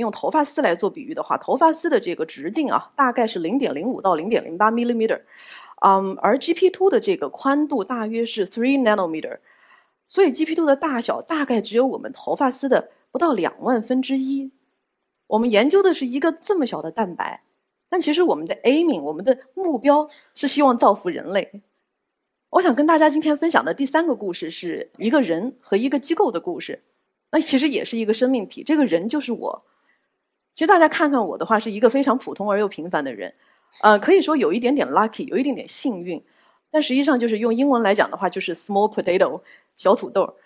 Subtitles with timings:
[0.00, 5.20] 用头发丝来做比喻的话，头发丝的这个直径啊，大概是零点零五到零点零八 millimeter，
[5.82, 9.38] 嗯，而 GP2 的这个宽度大约是 three nanometer，
[10.08, 14.50] 所以 GP2 的大小大概只有我们头发丝的不到两万分之一。
[15.28, 17.44] 我们研究的是一个这么小的蛋白，
[17.88, 21.62] 但其实我们的 aiming，我们的目标是希望造福人类。
[22.50, 26.82] 我想跟大家今天分享的第三个故事是一个人和一个机构的故事。
[27.30, 29.64] 那其实也是一个生命体，这个人就是我。
[30.54, 33.32] 其实大家看看我的话，是一个非常普通而又平凡的人，
[33.82, 36.22] 呃，可以说有一点点 lucky，有一点点幸运，
[36.70, 39.40] 但实际上就是用英文来讲的话，就是 small potato，
[39.76, 40.36] 小土豆。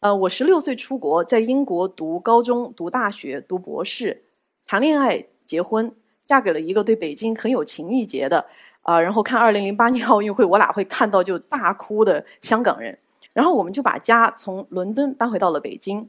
[0.00, 4.24] 呃，我十六岁出国，在英国读高中、读大学、读博士，
[4.66, 8.46] 谈恋爱、结婚，嫁给了一个对北京很有情意结的，
[8.80, 12.98] 啊，然后看二零零八年奥运会，我俩会看到就大哭的香港人，
[13.34, 16.08] 然后我们就把家从伦敦搬回到了北京。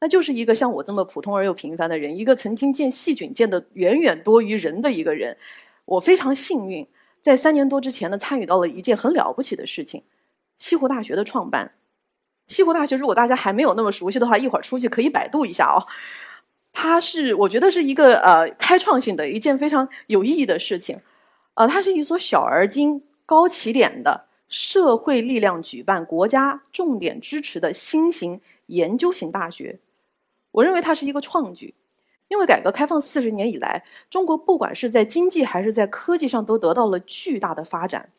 [0.00, 5.36] 那就是一个像我这么普通而又平凡的人，一个曾经见细菌见得远远多于人的一个人。
[5.86, 6.86] 我非常幸运，
[7.22, 10.02] 在三年多之前呢，参与到了一件很了不起的事情——
[10.58, 11.72] 西湖大学的创办。
[12.46, 15.86] 西湖大学，如果大家还没有那么熟悉的话，一会儿出去可以百度一下哦。
[16.72, 21.00] 它是我觉得是一个呃开创性的一件非常有意义的事情。
[21.54, 29.78] 呃，它是一所小而精、高起点的社会力量举办、国家重点支持的新型研究型大学。
[30.54, 31.74] 我认为它是一个创举，
[32.28, 38.10] 因为改革开放四十年以来，中国不管是在经济还是在科技上都得到了巨大的发展。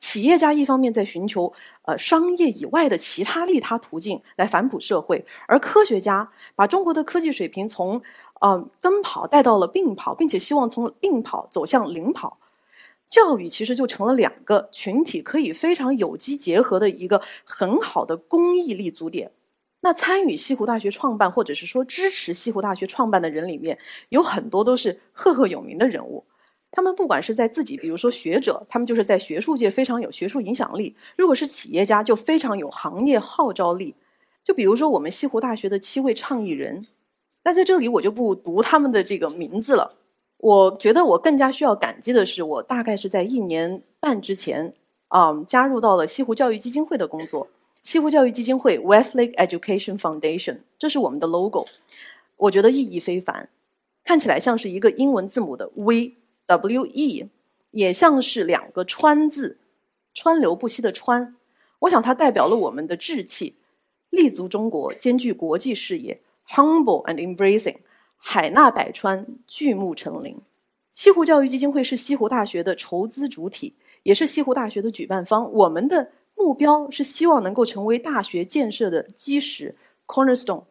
[0.00, 8.02] 企业家一方面在寻求呃商业以外的其他利他途径来反哺社会，而科学家把中国的科技水平从
[8.40, 12.38] 呃跟跑带到了并跑，并且希望从并跑走向领跑。
[13.08, 19.30] 教育其实就成了两个群体可以非常有机结合的一个很好的公益立足点。
[19.84, 23.78] 那参与西湖大学创办，或者是说支持西湖大学创办的人里面，
[24.08, 26.24] 有很多都是赫赫有名的人物。
[26.70, 33.94] 他们不管是在自己，比如说学者，他们就是在学术界非常有学术影响力；如果是企业家，就非常有行业号召力。
[34.42, 36.86] 就比如说我们西湖大学的七位倡议人，
[37.42, 39.96] 那在这里我就不读他们的这个名字了。
[40.38, 44.72] 我觉得我更加需要感激的是，我大概是在一年半之前，
[45.08, 47.48] 啊，加入到了西湖教育基金会的工作。
[47.84, 51.66] 西湖教育基金会 （Westlake Education Foundation） 这是我们的 logo，
[52.38, 53.50] 我觉得意义非凡，
[54.02, 57.28] 看起来像是一个英文字母的 V，W-E，
[57.72, 59.58] 也像是两个川字，
[60.14, 61.36] 川流不息的川。
[61.80, 63.56] 我想它代表了我们的志气，
[64.08, 67.76] 立足中国，兼具国际视野，humble and embracing，
[68.16, 70.38] 海纳百川，巨木成林。
[70.94, 73.74] 西湖教育基金会是西湖大学的筹资主体，
[74.04, 75.52] 也是西湖大学的举办方。
[75.52, 76.12] 我们的。
[76.44, 79.74] 目标是希望能够成为大学建设的基石
[80.06, 80.64] （cornerstone），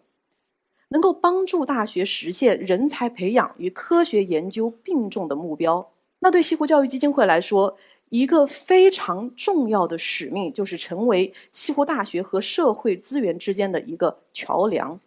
[0.90, 5.90] 能够帮助大学实现人才培养与科学研究并重的目标。
[6.20, 7.76] 那对西湖教育基金会来说，
[8.10, 15.00] 一个非常重要的使命就是成为西湖大学和社会资源之间的一个桥梁。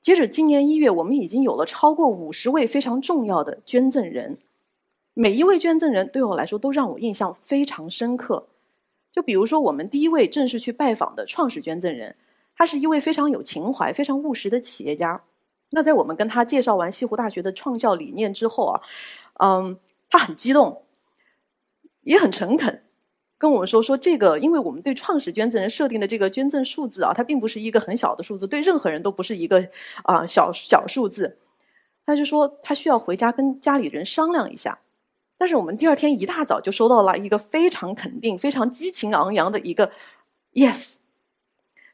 [0.00, 4.38] 截止今年一月，我们已经有了超过五十位非常重要的捐赠人，
[5.12, 8.46] 每一位捐赠人对我来说都让我印象非常深刻。
[9.16, 12.16] 就比如说，我们第一位正式去拜访的创始捐赠人，
[12.54, 15.22] 他是一位非常有情怀、非常务实的企业家。
[15.70, 18.82] 那在我们跟他介绍完西湖大学的创校理念之后啊，
[19.40, 19.78] 嗯，
[20.10, 20.82] 他很激动，
[22.02, 22.82] 也很诚恳，
[23.38, 29.66] 跟我们说说这个，因为我们对创始捐赠人设定的这个捐赠数字啊，它并不是一个很小的数字，对任何人都不是一个
[30.04, 31.38] 啊小小数字。
[32.04, 34.78] 他就说他需要回家跟家里人商量一下。
[35.38, 39.90] 但是我们第二天一大早就收到了一个非常肯定、非常激情昂扬的一个
[40.54, 40.94] yes，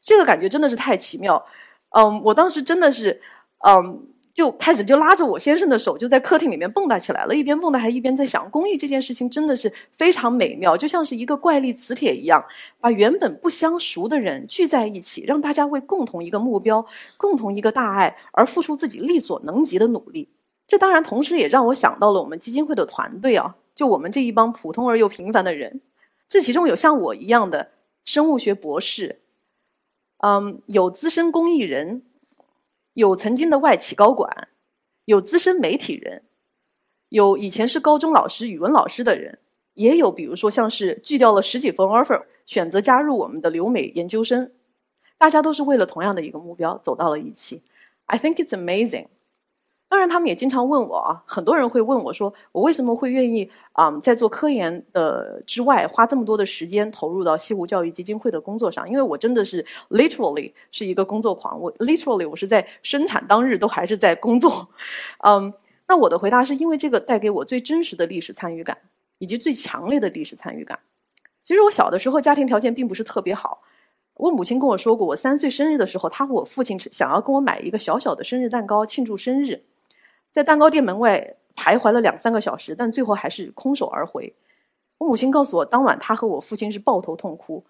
[0.01, 1.45] 这个感觉真的是太奇妙。
[1.89, 3.21] 嗯，我当时真的是，
[3.59, 12.43] 嗯，就开始就拉着我先生的手，就在客厅里面蹦跶起来了，一边蹦跶还一边在想，公益这件事情真的是非常美妙，就像是一个怪力磁铁一样，
[12.79, 16.83] 把原本不相熟的人聚在一起，让大家为共同一个目标、
[17.17, 20.29] 共同一个大爱而付出自己力所能及的努力。
[20.73, 25.81] 这当然，同时也让我想到了我们基金会的团队啊，就我们这一帮普通而又平凡的人。
[26.27, 27.69] 这其中有像我一样的
[28.03, 29.21] 生物学博士，
[30.23, 32.01] 嗯，有资深公益人，
[32.93, 34.47] 有曾经的外企高管，
[35.05, 36.23] 有资深媒体人，
[37.09, 39.37] 有以前是高中老师、语文老师的人，
[39.75, 44.51] 也有比如说像是拒掉了十几份 offer，选择加入我们的留美研究生，
[45.19, 47.61] 大家都是为了同样的一个目标走到了一起。
[48.07, 49.05] I think it's amazing。
[49.93, 58.89] 当然，他们也经常问我啊，很多人会问我说，我为什么会愿意啊，在做科研的之外，花这么多的时间投入到西湖教育基金会的工作上？
[58.89, 64.67] 因为我真的是 literally 是一个工作狂，我 literally 我是在生产当日都还是在工作。
[65.19, 65.53] 嗯，
[65.87, 68.75] 那我的回答是因为这个带给我最真实的历史参与感，
[69.19, 70.79] 以及最强烈的历史参与感。
[71.43, 73.61] 其实我小的时候家庭条件并不是特别好，
[74.15, 79.61] 我母亲跟我说过，我三岁生日的时候，她和我父亲想要跟我买一个小小的生日蛋糕庆祝生日。
[80.33, 84.33] 在蛋糕店门外徘徊了两三个小时，但最后还是空手而回。
[84.97, 87.63] 我母亲告诉我，当晚她和我父亲是抱头痛哭。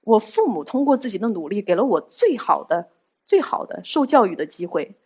[0.00, 2.88] 我父母通过自己的努力，给了我最好的、
[3.26, 4.96] 最好的受教育的机会。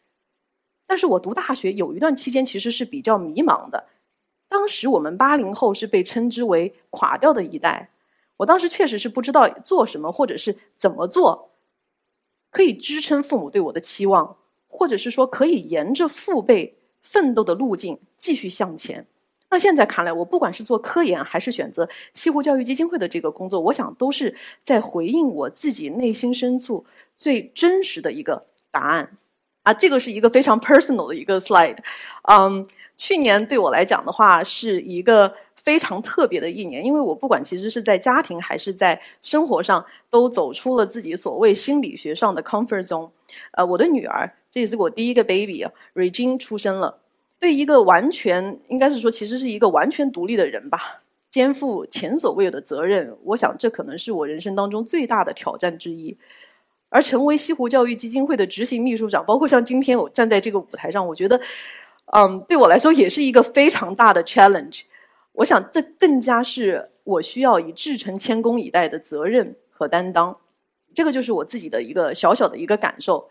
[0.86, 3.88] 但是我读大学有一段期间其实是比较迷茫的。
[4.48, 7.90] 当时我们八零后是被称之为“垮掉的一代”。
[8.38, 11.50] 我当时确实是不知道做什么，或者是怎么做，
[12.50, 14.36] 可以支撑父母对我的期望。
[14.76, 19.06] 或者是说，可以沿着父辈奋斗的路径继续向前。
[19.50, 24.35] 那现在看来，我不管是做科研，还是选择西湖教育基金会的这个工作，我想都是
[24.65, 26.85] 在回应我自己内心深处
[27.17, 29.17] 最真实的一个答案。
[29.62, 31.79] 啊，这个是一个非常 personal 的一个 slide。
[32.23, 32.67] 嗯，
[32.97, 35.32] 去年对我来讲的话，是一个。
[35.65, 43.09] 非常特别的一年，因为我不管其实是在家庭还是在生活上，都走出了自己所谓心理学上的 comfort zone。
[43.53, 47.00] 呃，我的女儿，这也是我第一个 baby 啊，Regine 出生了。
[47.40, 53.16] 对一个完全应该是说，其实是一个完全独立的人吧，肩负前所未有的责任。
[53.24, 56.16] 我想这可能是我人生当中最大的挑战之一。
[56.88, 61.40] 而成为西湖教育基金会的执行秘书长，包括像今天我站在这个舞台上，我觉得，
[62.12, 64.82] 嗯，对我来说也是一个非常大的 challenge。
[65.32, 70.36] 我想，这更加是我需要以至诚谦恭以待的责任和担当。
[70.94, 73.28] 这个就是我自己的一个小小的一个感受。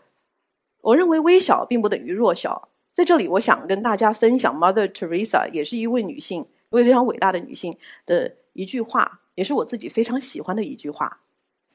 [0.83, 2.69] 我认为微小并不等于弱小。
[2.93, 11.21] 在这里，我想跟大家分享 Mother Teresa，也是一位女性，一位非常伟大的女性的一句话，也是我自己非常喜欢的一句话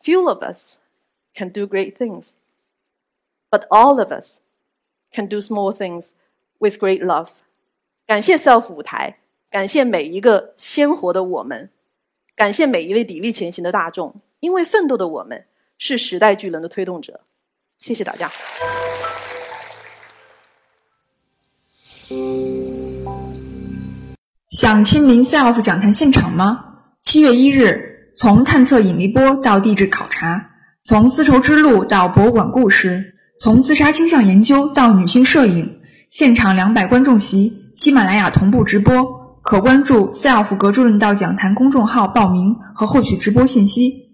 [0.02, 0.76] ：“Few of us
[1.34, 2.28] can do great things,
[3.50, 4.38] but all of us
[5.10, 6.10] can do small things
[6.58, 7.30] with great love。”
[8.06, 9.18] 感谢 Self 舞台。
[9.50, 11.70] 感谢每一个鲜活的我们，
[12.36, 15.46] 感谢每一位砥砺前行的大众，因为奋斗的我们
[15.78, 17.22] 是时代巨轮的推动者。
[17.78, 18.30] 谢谢大家。
[24.60, 26.58] 想亲临 SELF 讲坛现场吗？
[27.00, 27.80] 七月一日，
[28.16, 30.48] 从探测引力波到地质考察，
[30.82, 35.78] 从丝绸之路到博物馆故事，从自杀倾向研究到女性摄影，
[36.10, 39.38] 现场两百观众席，喜马拉雅同步直播。
[39.44, 44.07] 可关注 “self 格助论道讲坛”公众号报名和获取直播信息。